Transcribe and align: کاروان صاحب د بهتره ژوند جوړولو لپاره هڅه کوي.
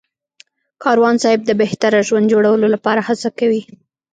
کاروان 0.83 1.15
صاحب 1.23 1.41
د 1.45 1.51
بهتره 1.61 1.99
ژوند 2.07 2.31
جوړولو 2.33 2.67
لپاره 2.75 3.01
هڅه 3.07 3.29
کوي. 3.39 3.61